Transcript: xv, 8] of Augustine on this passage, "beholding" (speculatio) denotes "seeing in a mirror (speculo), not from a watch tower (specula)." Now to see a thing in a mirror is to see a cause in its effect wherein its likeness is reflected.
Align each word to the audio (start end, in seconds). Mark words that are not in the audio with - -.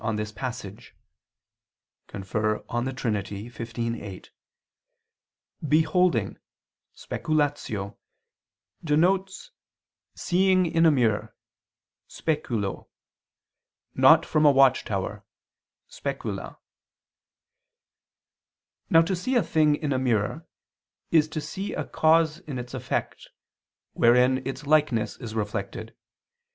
xv, 0.01 0.93
8] 2.09 2.15
of 2.15 2.21
Augustine 2.69 2.71
on 2.71 2.85
this 2.85 3.51
passage, 3.51 4.33
"beholding" 5.61 6.39
(speculatio) 6.95 7.95
denotes 8.83 9.51
"seeing 10.15 10.65
in 10.65 10.87
a 10.87 10.91
mirror 10.91 11.35
(speculo), 12.09 12.87
not 13.93 14.25
from 14.25 14.43
a 14.43 14.49
watch 14.49 14.83
tower 14.83 15.23
(specula)." 15.87 16.57
Now 18.89 19.03
to 19.03 19.15
see 19.15 19.35
a 19.35 19.43
thing 19.43 19.75
in 19.75 19.93
a 19.93 19.99
mirror 19.99 20.47
is 21.11 21.27
to 21.27 21.39
see 21.39 21.73
a 21.75 21.85
cause 21.85 22.39
in 22.39 22.57
its 22.57 22.73
effect 22.73 23.29
wherein 23.93 24.41
its 24.47 24.65
likeness 24.65 25.17
is 25.17 25.35
reflected. 25.35 25.95